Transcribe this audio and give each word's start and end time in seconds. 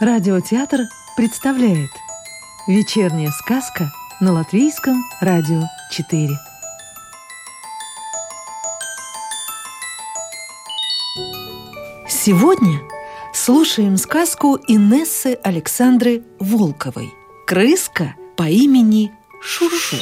Радиотеатр 0.00 0.82
представляет 1.16 1.90
Вечерняя 2.68 3.32
сказка 3.32 3.90
на 4.20 4.32
Латвийском 4.32 5.02
радио 5.20 5.62
4 5.90 6.28
Сегодня 12.08 12.80
слушаем 13.34 13.96
сказку 13.96 14.56
Инессы 14.68 15.36
Александры 15.42 16.22
Волковой 16.38 17.12
«Крыска 17.44 18.14
по 18.36 18.44
имени 18.44 19.10
Шушу». 19.42 19.96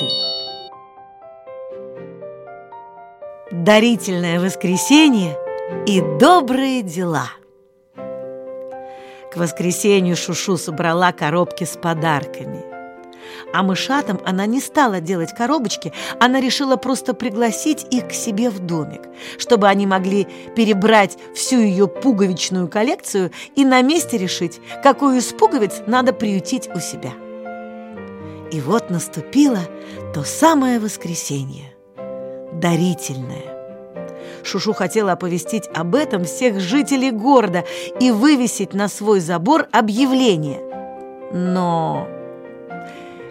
Дарительное 3.51 4.41
воскресенье 4.41 5.39
и 5.87 6.03
добрые 6.21 6.83
дела. 6.83 7.31
К 9.37 9.39
воскресенью 9.39 10.17
Шушу 10.17 10.57
собрала 10.57 11.13
коробки 11.13 11.65
с 11.65 11.77
подарками. 11.77 12.65
А 13.53 13.63
мышатам 13.63 14.19
она 14.25 14.47
не 14.47 14.61
стала 14.61 15.03
делать 15.03 15.35
коробочки, 15.35 15.93
она 16.19 16.41
решила 16.41 16.77
просто 16.77 17.13
пригласить 17.13 17.87
их 17.91 18.09
к 18.09 18.13
себе 18.13 18.49
в 18.49 18.61
домик, 18.61 19.03
чтобы 19.37 19.69
они 19.69 19.87
могли 19.87 20.27
перебрать 20.57 21.19
всю 21.35 21.61
ее 21.61 21.87
пуговичную 21.87 22.67
коллекцию 22.69 23.31
и 23.55 23.67
на 23.67 23.83
месте 23.83 24.17
решить, 24.17 24.59
какую 24.83 25.19
из 25.19 25.27
пуговиц 25.35 25.83
надо 25.87 26.15
приютить 26.15 26.71
у 26.75 26.81
себя. 26.81 27.13
И 28.51 28.59
вот 28.63 28.89
наступило 28.89 29.61
то 30.15 30.25
самое 30.25 30.81
воскресенье, 30.81 31.75
дарительное. 32.55 33.56
Шушу 34.43 34.73
хотела 34.73 35.13
оповестить 35.13 35.69
об 35.75 35.95
этом 35.95 36.25
всех 36.25 36.61
жителей 36.61 37.11
города 37.11 37.65
и 38.01 38.11
вывесить 38.11 38.75
на 38.75 38.89
свой 38.89 39.21
забор 39.21 39.69
объявление. 39.73 40.61
Но 41.33 42.07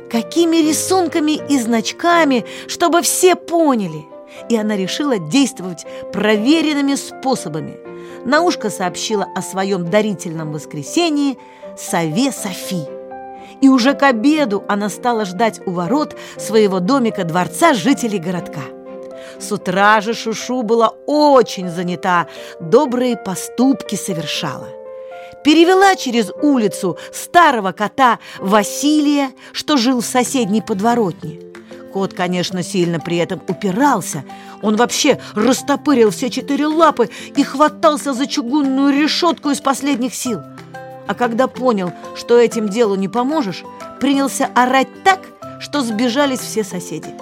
какими 0.09 0.57
рисунками 0.57 1.39
и 1.49 1.57
значками, 1.57 2.45
чтобы 2.67 3.01
все 3.01 3.35
поняли? 3.35 4.05
И 4.49 4.57
она 4.57 4.75
решила 4.75 5.17
действовать 5.17 5.85
проверенными 6.11 6.95
способами. 6.95 7.77
На 8.25 8.41
ушко 8.41 8.69
сообщила 8.69 9.27
о 9.35 9.41
своем 9.41 9.89
дарительном 9.89 10.51
воскресенье 10.51 11.37
Сове 11.77 12.31
Софи. 12.31 12.83
И 13.61 13.69
уже 13.69 13.93
к 13.93 14.03
обеду 14.03 14.63
она 14.67 14.89
стала 14.89 15.25
ждать 15.25 15.61
у 15.65 15.71
ворот 15.71 16.15
своего 16.37 16.79
домика 16.79 17.23
дворца 17.23 17.73
жителей 17.73 18.19
городка. 18.19 18.61
С 19.39 19.51
утра 19.51 20.01
же 20.01 20.13
Шушу 20.13 20.63
была 20.63 20.93
очень 21.05 21.69
занята, 21.69 22.27
добрые 22.59 23.17
поступки 23.17 23.95
совершала. 23.95 24.67
Перевела 25.43 25.95
через 25.95 26.31
улицу 26.41 26.97
старого 27.11 27.71
кота 27.71 28.19
Василия, 28.39 29.31
что 29.51 29.77
жил 29.77 30.01
в 30.01 30.05
соседней 30.05 30.61
подворотне. 30.61 31.39
Кот, 31.93 32.13
конечно, 32.13 32.63
сильно 32.63 32.99
при 32.99 33.17
этом 33.17 33.41
упирался. 33.47 34.25
Он 34.61 34.75
вообще 34.75 35.19
растопырил 35.33 36.09
все 36.09 36.29
четыре 36.29 36.65
лапы 36.65 37.09
и 37.35 37.43
хватался 37.43 38.13
за 38.13 38.27
чугунную 38.27 38.93
решетку 38.93 39.51
из 39.51 39.61
последних 39.61 40.13
сил. 40.13 40.41
А 41.07 41.13
когда 41.13 41.47
понял, 41.47 41.93
что 42.15 42.39
этим 42.39 42.67
делу 42.67 42.95
не 42.95 43.07
поможешь, 43.07 43.63
принялся 44.01 44.49
орать 44.55 45.03
так, 45.03 45.19
что 45.59 45.81
сбежались 45.81 46.39
все 46.39 46.63
соседи. 46.63 47.13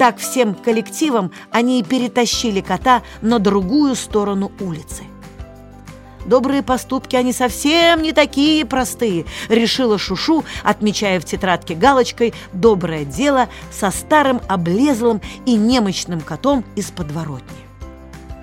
Так 0.00 0.16
всем 0.16 0.54
коллективом 0.54 1.30
они 1.50 1.78
и 1.78 1.82
перетащили 1.82 2.62
кота 2.62 3.02
на 3.20 3.38
другую 3.38 3.94
сторону 3.94 4.50
улицы. 4.58 5.02
Добрые 6.24 6.62
поступки, 6.62 7.16
они 7.16 7.34
совсем 7.34 8.00
не 8.00 8.12
такие 8.14 8.64
простые, 8.64 9.26
решила 9.50 9.98
Шушу, 9.98 10.42
отмечая 10.64 11.20
в 11.20 11.26
тетрадке 11.26 11.74
галочкой 11.74 12.32
«Доброе 12.54 13.04
дело» 13.04 13.50
со 13.70 13.90
старым 13.90 14.40
облезлым 14.48 15.20
и 15.44 15.54
немощным 15.54 16.22
котом 16.22 16.64
из 16.76 16.90
подворотни. 16.90 17.58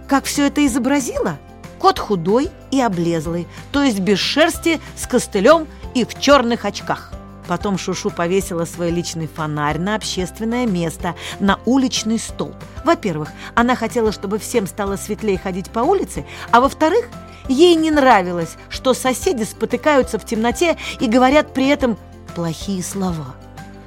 Как 0.08 0.26
все 0.26 0.46
это 0.46 0.64
изобразило? 0.64 1.40
Кот 1.80 1.98
худой 1.98 2.52
и 2.70 2.80
облезлый, 2.80 3.48
то 3.72 3.82
есть 3.82 4.00
без 4.00 4.20
шерсти, 4.20 4.80
с 4.96 5.08
костылем 5.08 5.66
и 5.96 6.06
в 6.06 6.20
черных 6.20 6.66
очках. 6.66 7.17
Потом 7.48 7.78
Шушу 7.78 8.10
повесила 8.10 8.66
свой 8.66 8.92
личный 8.92 9.28
фонарь 9.28 9.80
на 9.80 9.96
общественное 9.96 10.66
место, 10.66 11.16
на 11.40 11.60
уличный 11.66 12.20
столб. 12.20 12.56
Во-первых, 12.84 13.30
она 13.56 13.76
хотела, 13.76 14.12
чтобы 14.12 14.38
всем 14.38 14.68
стало 14.68 14.98
светлее 14.98 15.38
ходить 15.38 15.70
по 15.70 15.80
улице, 15.80 16.26
а 16.52 16.60
во-вторых, 16.60 17.08
ей 17.48 17.76
не 17.76 17.92
нравилось, 17.92 18.58
что 18.70 18.94
соседи 18.94 19.44
спотыкаются 19.44 20.20
в 20.20 20.26
темноте 20.26 20.78
и 21.00 21.08
говорят 21.08 21.54
при 21.54 21.68
этом 21.68 21.98
плохие 22.36 22.84
слова. 22.84 23.36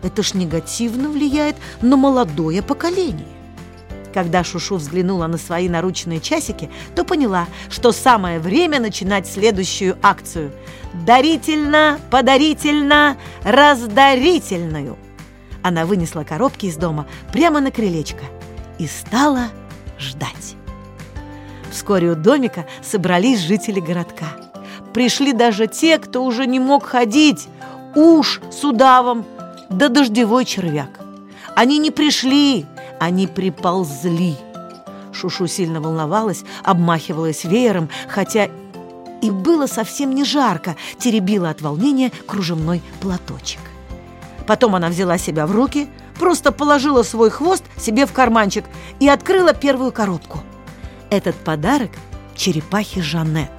Это 0.03 0.23
ж 0.23 0.35
негативно 0.35 1.11
влияет 1.11 1.57
на 1.83 1.97
молодое 1.97 2.63
поколение. 2.63 3.40
Когда 4.13 4.43
Шушу 4.43 4.77
взглянула 4.77 5.27
на 5.27 5.39
свои 5.39 5.69
наручные 5.69 6.21
часики, 6.21 6.69
то 6.97 7.05
поняла, 7.05 7.47
что 7.69 7.93
самое 7.93 8.41
время 8.41 8.81
начинать 8.81 9.29
следующую 9.29 9.97
акцию. 10.03 10.53
«Дарительно, 11.07 12.01
подарительно, 12.11 13.17
раздарительную!» 13.45 14.97
Она 15.63 15.87
вынесла 15.87 16.25
коробки 16.25 16.67
из 16.67 16.77
дома 16.77 17.07
прямо 17.33 17.61
на 17.61 17.71
крылечко 17.71 18.25
и 18.79 18.87
стала 18.87 19.49
ждать. 19.99 20.57
Вскоре 21.71 22.11
у 22.11 22.15
домика 22.17 22.67
собрались 22.83 23.41
жители 23.41 23.79
городка. 23.79 24.27
Пришли 24.93 25.33
даже 25.33 25.69
те, 25.69 25.99
кто 25.99 26.25
уже 26.25 26.47
не 26.47 26.59
мог 26.59 26.85
ходить, 26.85 27.49
уж 27.95 28.41
с 28.51 28.65
удавом, 28.65 29.25
да 29.69 29.89
дождевой 29.89 30.45
червяк. 30.45 31.01
Они 31.55 31.79
не 31.79 31.93
пришли, 31.93 32.67
они 33.01 33.27
приползли. 33.27 34.37
Шушу 35.13 35.49
сильно 35.49 35.81
волновалась, 35.81 36.45
обмахивалась 36.63 37.45
веером, 37.45 37.89
хотя 38.09 38.49
и 39.23 39.31
было 39.31 39.67
совсем 39.67 40.15
не 40.15 40.23
жарко, 40.25 40.77
теребила 40.99 41.51
от 41.51 41.63
волнения 41.63 42.13
кружевной 42.27 42.83
платочек. 43.01 43.61
Потом 44.47 44.75
она 44.75 44.89
взяла 44.89 45.19
себя 45.19 45.47
в 45.47 45.53
руки, 45.53 45.89
просто 46.19 46.53
положила 46.53 47.03
свой 47.03 47.31
хвост 47.31 47.65
себе 47.77 48.07
в 48.07 48.13
карманчик 48.13 48.65
и 49.01 49.09
открыла 49.09 49.55
первую 49.55 49.93
коробку. 49.93 50.41
Этот 51.09 51.37
подарок– 51.37 51.91
черепахи 52.37 53.01
Жанет. 53.01 53.51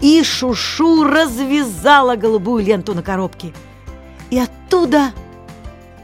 И 0.00 0.22
Шушу 0.22 1.04
развязала 1.04 2.14
голубую 2.14 2.64
ленту 2.64 2.94
на 2.94 3.02
коробке. 3.02 3.52
И 4.30 4.38
оттуда, 4.38 5.12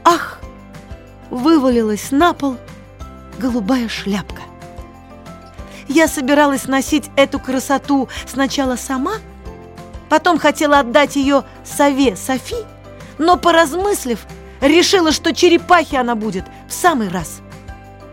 ах, 0.03 0.41
вывалилась 1.35 2.11
на 2.11 2.33
пол 2.33 2.57
голубая 3.37 3.89
шляпка. 3.89 4.41
Я 5.87 6.07
собиралась 6.07 6.65
носить 6.65 7.11
эту 7.15 7.39
красоту 7.39 8.07
сначала 8.25 8.75
сама, 8.75 9.15
потом 10.09 10.39
хотела 10.39 10.79
отдать 10.79 11.15
ее 11.15 11.43
сове 11.63 12.15
Софи, 12.15 12.55
но, 13.17 13.37
поразмыслив, 13.37 14.25
решила, 14.61 15.11
что 15.11 15.33
черепахи 15.33 15.95
она 15.95 16.15
будет 16.15 16.45
в 16.67 16.73
самый 16.73 17.09
раз. 17.09 17.41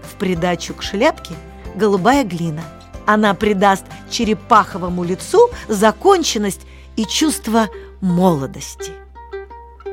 В 0.03 0.16
придачу 0.16 0.75
к 0.75 0.83
шляпке 0.83 1.34
голубая 1.75 2.25
глина. 2.25 2.62
Она 3.06 3.34
придаст 3.34 3.84
черепаховому 4.10 5.03
лицу 5.03 5.50
законченность 5.69 6.62
и 6.97 7.04
чувство 7.04 7.69
молодости. 8.00 8.93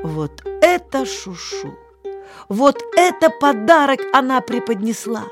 Вот 0.04 0.44
это 0.62 1.06
шушу! 1.06 1.76
Вот 2.48 2.82
это 2.96 3.30
подарок 3.30 4.00
она 4.14 4.42
преподнесла! 4.42 5.26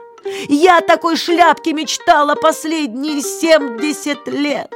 Я 0.48 0.82
такой 0.82 1.16
шляпке 1.16 1.74
мечтала 1.74 2.36
последние 2.36 3.22
семьдесят 3.22 4.28
лет!» 4.28 4.72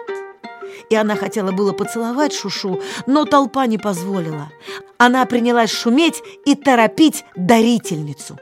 И 0.89 0.95
она 0.95 1.15
хотела 1.15 1.51
было 1.51 1.71
поцеловать 1.71 2.33
Шушу, 2.33 2.81
но 3.05 3.25
толпа 3.25 3.65
не 3.65 3.77
позволила. 3.77 4.49
Она 4.97 5.25
принялась 5.25 5.71
шуметь 5.71 6.21
и 6.45 6.55
торопить 6.55 7.23
дарительницу. 7.35 8.37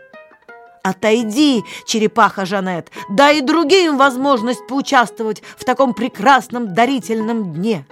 «Отойди, 0.82 1.64
черепаха 1.86 2.46
Жанет, 2.46 2.90
дай 3.10 3.42
другим 3.42 3.98
возможность 3.98 4.66
поучаствовать 4.68 5.44
в 5.58 5.66
таком 5.66 5.94
прекрасном 5.94 6.74
дарительном 6.74 7.54
дне!» 7.54 7.86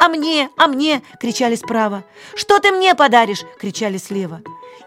«А 0.00 0.08
мне, 0.08 0.48
а 0.56 0.66
мне!»– 0.66 1.02
кричали 1.20 1.56
справа. 1.56 2.04
«Что 2.34 2.58
ты 2.58 2.72
мне 2.72 2.94
подаришь?»– 2.94 3.44
кричали 3.60 3.98
слева. 3.98 4.40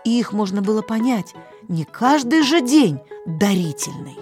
И 0.04 0.19
их 0.19 0.33
можно 0.33 0.63
было 0.63 0.81
понять. 0.81 1.36
Не 1.68 1.86
каждый 1.86 2.42
же 2.42 2.62
день 2.62 3.00
дарительный. 3.27 4.18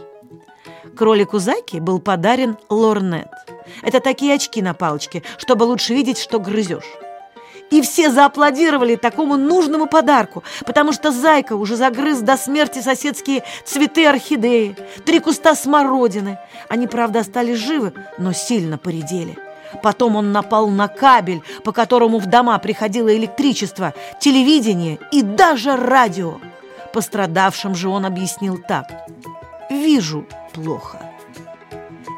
Кролику 0.97 1.39
Зайке 1.39 1.79
был 1.79 1.99
подарен 1.99 2.57
лорнет. 2.69 3.29
Это 3.81 4.01
такие 4.01 4.35
очки 4.35 4.61
на 4.61 4.73
палочке, 4.73 5.23
чтобы 5.37 5.63
лучше 5.63 5.93
видеть, 5.93 6.17
что 6.17 6.39
грызешь. 6.39 6.91
И 7.69 7.81
все 7.81 8.11
зааплодировали 8.11 8.97
такому 8.97 9.37
нужному 9.37 9.87
подарку, 9.87 10.43
потому 10.65 10.91
что 10.91 11.13
Зайка 11.13 11.53
уже 11.55 11.77
загрыз 11.77 12.19
до 12.19 12.35
смерти 12.35 12.79
соседские 12.79 13.43
цветы 13.63 14.07
орхидеи, 14.07 14.75
три 15.05 15.19
куста 15.19 15.55
смородины. 15.55 16.37
Они, 16.67 16.85
правда, 16.85 17.21
остались 17.21 17.59
живы, 17.59 17.93
но 18.17 18.33
сильно 18.33 18.77
поредели. 18.77 19.37
Потом 19.81 20.15
он 20.15 20.31
напал 20.31 20.67
на 20.67 20.87
кабель, 20.87 21.41
по 21.63 21.71
которому 21.71 22.19
в 22.19 22.25
дома 22.25 22.57
приходило 22.59 23.15
электричество, 23.15 23.93
телевидение 24.19 24.99
и 25.11 25.21
даже 25.21 25.75
радио. 25.75 26.39
Пострадавшим 26.93 27.75
же 27.75 27.89
он 27.89 28.05
объяснил 28.05 28.57
так. 28.57 28.91
«Вижу 29.69 30.25
плохо». 30.53 30.99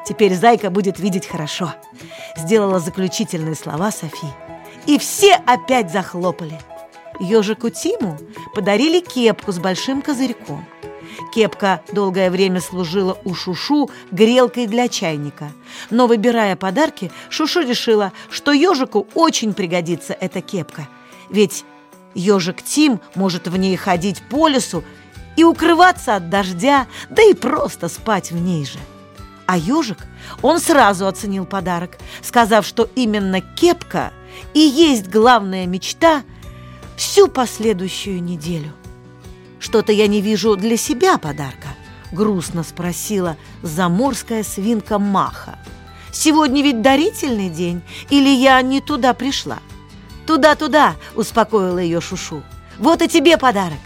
Теперь 0.06 0.36
Зайка 0.36 0.70
будет 0.70 1.00
видеть 1.00 1.28
хорошо. 1.28 1.74
Сделала 2.36 2.80
заключительные 2.80 3.56
слова 3.56 3.92
Софи. 3.92 4.28
И 4.86 4.98
все 4.98 5.36
опять 5.46 5.92
захлопали. 5.92 6.60
Ежику 7.20 7.70
Тиму 7.70 8.18
подарили 8.54 9.00
кепку 9.00 9.52
с 9.52 9.60
большим 9.60 10.02
козырьком. 10.02 10.66
Кепка 11.34 11.82
долгое 11.92 12.30
время 12.30 12.62
служила 12.62 13.18
у 13.24 13.34
Шушу 13.34 13.90
грелкой 14.12 14.68
для 14.68 14.88
чайника. 14.88 15.52
Но, 15.90 16.08
выбирая 16.08 16.56
подарки, 16.56 17.12
Шушу 17.30 17.62
решила, 17.62 18.12
что 18.30 18.52
ежику 18.52 19.08
очень 19.14 19.54
пригодится 19.54 20.14
эта 20.14 20.42
кепка. 20.42 20.88
Ведь 21.30 21.66
ежик 22.14 22.62
Тим 22.62 23.00
может 23.16 23.48
в 23.48 23.58
ней 23.58 23.76
ходить 23.76 24.22
по 24.30 24.48
лесу 24.48 24.84
и 25.36 25.44
укрываться 25.44 26.16
от 26.16 26.30
дождя, 26.30 26.88
да 27.10 27.24
и 27.24 27.34
просто 27.34 27.90
спать 27.90 28.32
в 28.32 28.36
ней 28.36 28.66
же. 28.66 28.80
А 29.46 29.58
ежик, 29.58 29.98
он 30.42 30.60
сразу 30.60 31.08
оценил 31.08 31.46
подарок, 31.46 31.98
сказав, 32.22 32.66
что 32.66 32.90
именно 32.96 33.42
кепка 33.42 34.14
и 34.54 34.60
есть 34.60 35.10
главная 35.10 35.66
мечта 35.66 36.24
всю 36.96 37.28
последующую 37.28 38.24
неделю. 38.24 38.74
«Что-то 39.64 39.94
я 39.94 40.08
не 40.08 40.20
вижу 40.20 40.58
для 40.58 40.76
себя 40.76 41.18
подарка»,— 41.18 41.70
грустно 42.12 42.64
спросила 42.64 43.38
заморская 43.62 44.44
свинка 44.44 45.00
Маха. 45.00 45.58
«Сегодня 46.12 46.62
ведь 46.62 46.82
дарительный 46.82 47.48
день, 47.48 47.82
или 48.10 48.28
я 48.28 48.62
не 48.62 48.82
туда 48.82 49.14
пришла?» 49.14 49.60
«Туда-туда»,— 50.28 50.96
успокоила 51.16 51.78
ее 51.78 52.02
Шушу. 52.02 52.44
«Вот 52.78 53.02
и 53.02 53.08
тебе 53.08 53.38
подарок. 53.38 53.80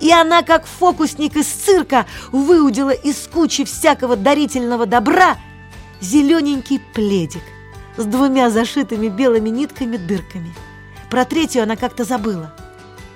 И 0.00 0.10
она, 0.10 0.40
как 0.40 0.64
фокусник 0.64 1.36
из 1.36 1.48
цирка, 1.48 2.06
выудила 2.32 2.88
из 2.88 3.28
кучи 3.30 3.66
всякого 3.66 4.16
дарительного 4.16 4.86
добра 4.86 5.36
зелененький 6.00 6.80
пледик 6.94 7.42
с 7.98 8.04
двумя 8.06 8.48
зашитыми 8.48 9.08
белыми 9.08 9.50
нитками 9.50 9.98
дырками. 9.98 10.54
Про 11.10 11.26
третью 11.26 11.64
она 11.64 11.76
как-то 11.76 12.04
забыла. 12.04 12.54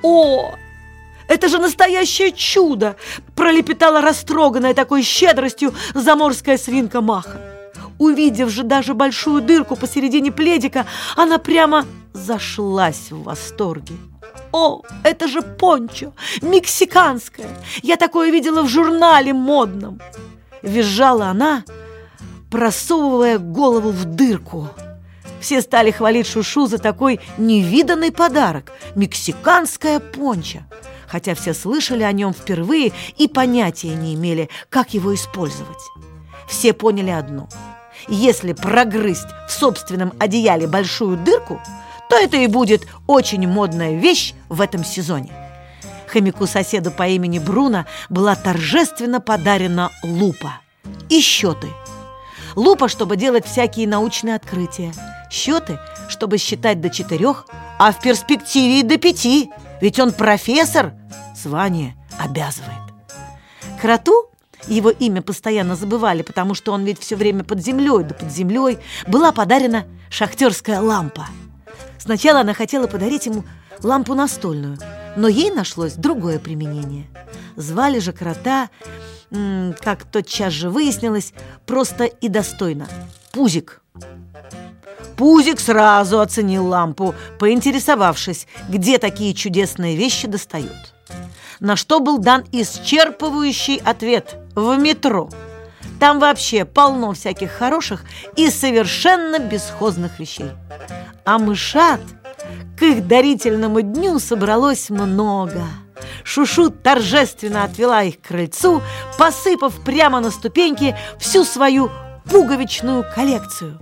«О, 0.02 0.54
это 1.28 1.48
же 1.48 1.58
настоящее 1.58 2.32
чудо!» 2.32 2.96
пролепетала 3.34 4.00
растроганная 4.00 4.74
такой 4.74 5.02
щедростью 5.02 5.74
заморская 5.94 6.58
свинка 6.58 7.00
Маха. 7.00 7.40
Увидев 7.98 8.50
же 8.50 8.62
даже 8.64 8.94
большую 8.94 9.42
дырку 9.42 9.76
посередине 9.76 10.32
пледика, 10.32 10.86
она 11.16 11.38
прямо 11.38 11.86
зашлась 12.12 13.10
в 13.10 13.22
восторге. 13.22 13.94
О, 14.52 14.82
это 15.02 15.28
же 15.28 15.42
пончо, 15.42 16.12
мексиканское. 16.42 17.48
Я 17.82 17.96
такое 17.96 18.30
видела 18.30 18.62
в 18.62 18.68
журнале 18.68 19.32
модном. 19.32 20.00
Визжала 20.62 21.26
она, 21.26 21.64
просовывая 22.50 23.38
голову 23.38 23.90
в 23.90 24.04
дырку. 24.04 24.68
Все 25.40 25.60
стали 25.60 25.90
хвалить 25.90 26.26
Шушу 26.26 26.66
за 26.66 26.78
такой 26.78 27.20
невиданный 27.36 28.12
подарок– 28.12 28.72
мексиканская 28.94 30.00
понча. 30.00 30.64
Хотя 31.14 31.36
все 31.36 31.54
слышали 31.54 32.02
о 32.02 32.10
нем 32.10 32.32
впервые 32.32 32.90
и 33.16 33.28
понятия 33.28 33.94
не 33.94 34.16
имели, 34.16 34.48
как 34.68 34.94
его 34.94 35.14
использовать. 35.14 35.78
Все 36.48 36.72
поняли 36.72 37.10
одно– 37.10 37.48
если 38.08 38.52
прогрызть 38.52 39.28
в 39.48 39.52
собственном 39.52 40.12
одеяле 40.18 40.66
большую 40.66 41.16
дырку– 41.16 41.62
то 42.10 42.16
это 42.16 42.36
и 42.36 42.48
будет 42.48 42.86
очень 43.06 43.46
модная 43.46 43.94
вещь 43.94 44.34
в 44.48 44.60
этом 44.60 44.84
сезоне. 44.84 45.32
Хомяку-соседу 46.08 46.90
по 46.90 47.06
имени 47.06 47.38
Бруно 47.38 47.86
была 48.08 48.34
торжественно 48.34 49.20
подарена 49.20 49.90
лупа 50.02 50.60
и 51.08 51.20
счеты. 51.20 51.68
Лупа, 52.56 52.88
чтобы 52.88 53.16
делать 53.16 53.46
всякие 53.46 53.86
научные 53.86 54.34
открытия. 54.34 54.92
Счеты, 55.30 55.78
чтобы 56.08 56.38
считать 56.38 56.80
до 56.80 56.90
четырех, 56.90 57.46
а 57.78 57.92
в 57.92 58.00
перспективе 58.00 58.80
и 58.80 58.82
до 58.82 58.98
пяти. 58.98 59.50
Ведь 59.84 60.00
он 60.00 60.12
профессор, 60.12 60.94
звание 61.36 61.94
обязывает. 62.18 62.72
Кроту 63.80 64.30
его 64.66 64.88
имя 64.88 65.20
постоянно 65.20 65.76
забывали, 65.76 66.22
потому 66.22 66.54
что 66.54 66.72
он 66.72 66.84
ведь 66.84 66.98
все 66.98 67.16
время 67.16 67.44
под 67.44 67.62
землей, 67.62 68.02
да 68.02 68.14
под 68.14 68.32
землей, 68.32 68.78
была 69.06 69.30
подарена 69.30 69.84
шахтерская 70.08 70.80
лампа– 70.80 71.28
Сначала 72.04 72.40
она 72.40 72.52
хотела 72.52 72.86
подарить 72.86 73.24
ему 73.24 73.44
лампу 73.82 74.14
настольную, 74.14 74.76
но 75.16 75.26
ей 75.26 75.50
нашлось 75.50 75.94
другое 75.94 76.38
применение. 76.38 77.06
Звали 77.56 77.98
же 77.98 78.12
крота, 78.12 78.68
как 79.30 80.04
тотчас 80.04 80.52
же 80.52 80.68
выяснилось, 80.68 81.32
просто 81.64 82.04
и 82.04 82.28
достойно– 82.28 82.88
Пузик. 83.32 83.80
Пузик 85.16 85.60
сразу 85.60 86.20
оценил 86.20 86.66
лампу, 86.66 87.14
поинтересовавшись, 87.38 88.46
где 88.68 88.98
такие 88.98 89.34
чудесные 89.34 89.96
вещи 89.96 90.26
достают. 90.26 90.94
На 91.60 91.76
что 91.76 92.00
был 92.00 92.18
дан 92.18 92.44
исчерпывающий 92.52 93.80
ответ– 93.84 94.36
в 94.54 94.76
метро. 94.78 95.28
Там 96.00 96.18
вообще 96.18 96.64
полно 96.64 97.12
всяких 97.12 97.50
хороших 97.50 98.04
и 98.36 98.50
совершенно 98.50 99.38
бесхозных 99.38 100.18
вещей 100.18 100.50
а 101.24 101.38
мышат 101.38 102.00
к 102.78 102.82
их 102.82 103.06
дарительному 103.06 103.80
дню 103.80 104.18
собралось 104.18 104.90
много. 104.90 105.64
Шушу 106.22 106.70
торжественно 106.70 107.64
отвела 107.64 108.02
их 108.02 108.20
к 108.20 108.28
крыльцу, 108.28 108.82
посыпав 109.18 109.82
прямо 109.84 110.20
на 110.20 110.30
ступеньки 110.30 110.96
всю 111.18 111.44
свою 111.44 111.90
пуговичную 112.30 113.04
коллекцию. 113.14 113.78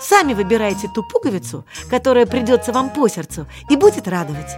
Сами 0.00 0.34
выбирайте 0.34 0.88
ту 0.88 1.02
пуговицу, 1.02 1.64
которая 1.90 2.26
придется 2.26 2.72
вам 2.72 2.90
по 2.90 3.06
сердцу 3.08 3.46
и 3.68 3.76
будет 3.76 4.08
радовать. 4.08 4.56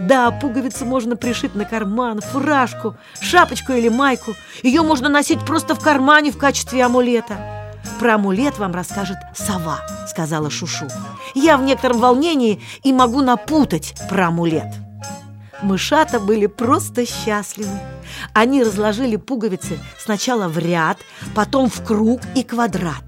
Да, 0.00 0.30
пуговицу 0.30 0.86
можно 0.86 1.16
пришить 1.16 1.54
на 1.54 1.64
карман, 1.64 2.20
фуражку, 2.20 2.96
шапочку 3.20 3.72
или 3.72 3.88
майку. 3.88 4.34
Ее 4.62 4.82
можно 4.82 5.08
носить 5.08 5.44
просто 5.44 5.74
в 5.74 5.80
кармане 5.80 6.30
в 6.30 6.38
качестве 6.38 6.84
амулета. 6.84 7.36
Про 7.98 8.14
амулет 8.14 8.58
вам 8.58 8.74
расскажет 8.74 9.18
сова, 9.34 9.80
сказала 10.08 10.50
Шушу. 10.50 10.86
Я 11.34 11.58
в 11.58 11.62
некотором 11.62 11.98
волнении 11.98 12.62
и 12.82 12.92
могу 12.92 13.20
напутать 13.20 13.94
про 14.08 14.28
амулет. 14.28 14.87
Мышата 15.62 16.20
были 16.20 16.46
просто 16.46 17.04
счастливы. 17.04 17.78
Они 18.32 18.62
разложили 18.62 19.16
пуговицы 19.16 19.78
сначала 19.98 20.48
в 20.48 20.58
ряд, 20.58 20.98
потом 21.34 21.68
в 21.68 21.84
круг 21.84 22.20
и 22.34 22.42
квадрат. 22.44 23.02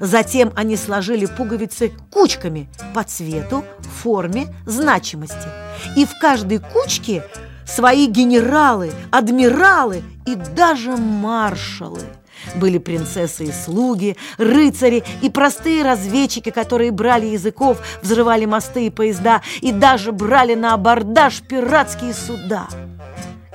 Затем 0.00 0.52
они 0.54 0.76
сложили 0.76 1.26
пуговицы 1.26 1.92
кучками 2.10 2.68
по 2.94 3.04
цвету, 3.04 3.64
форме, 4.02 4.48
значимости. 4.66 5.48
И 5.96 6.04
в 6.04 6.18
каждой 6.20 6.58
кучке 6.58 7.24
свои 7.66 8.06
генералы, 8.06 8.92
адмиралы 9.10 10.02
и 10.26 10.34
даже 10.34 10.96
маршалы– 10.96 12.00
были 12.54 12.78
принцессы 12.78 13.44
и 13.44 13.52
слуги, 13.52 14.16
рыцари 14.38 15.02
и 15.22 15.30
простые 15.30 15.82
разведчики, 15.82 16.50
которые 16.50 16.90
брали 16.90 17.26
языков, 17.26 17.78
взрывали 18.02 18.44
мосты 18.44 18.86
и 18.86 18.90
поезда 18.90 19.42
и 19.60 19.72
даже 19.72 20.12
брали 20.12 20.54
на 20.54 20.74
абордаж 20.74 21.40
пиратские 21.42 22.14
суда. 22.14 22.68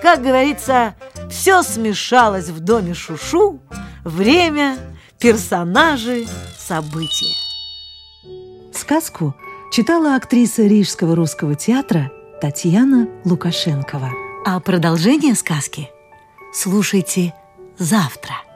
Как 0.01 0.21
говорится, 0.21 0.95
все 1.29 1.61
смешалось 1.61 2.49
в 2.49 2.59
доме 2.61 2.93
Шушу, 2.93 3.59
время, 4.03 4.77
персонажи, 5.19 6.25
события. 6.57 7.35
Сказку 8.73 9.35
читала 9.71 10.15
актриса 10.15 10.63
Рижского 10.63 11.15
русского 11.15 11.55
театра 11.55 12.11
Татьяна 12.41 13.09
Лукашенкова. 13.25 14.11
А 14.45 14.61
продолжение 14.61 15.35
сказки 15.35 15.89
слушайте 16.53 17.33
завтра. 17.77 18.48